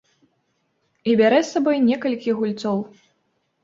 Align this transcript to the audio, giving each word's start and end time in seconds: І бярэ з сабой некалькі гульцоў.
І 1.11 1.15
бярэ 1.21 1.39
з 1.45 1.53
сабой 1.59 1.77
некалькі 1.89 2.39
гульцоў. 2.43 2.77